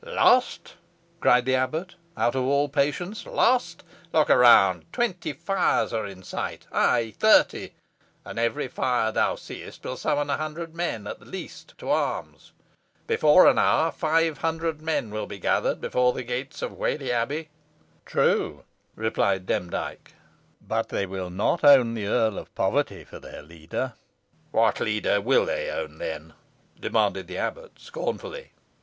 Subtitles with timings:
[0.03, 0.77] "Lost!"
[1.19, 3.23] cried the abbot, out of all patience.
[3.27, 3.83] "Lost!
[4.11, 4.91] Look around.
[4.91, 7.73] Twenty fires are in sight ay, thirty,
[8.25, 12.51] and every fire thou seest will summon a hundred men, at the least, to arms.
[13.05, 17.49] Before an hour, five hundred men will be gathered before the gates of Whalley Abbey."
[18.03, 18.63] "True,"
[18.95, 20.15] replied Demdike;
[20.67, 23.93] "but they will not own the Earl of Poverty for their leader."
[24.49, 26.33] "What leader will they own, then?"
[26.79, 28.49] demanded the abbot, scornfully.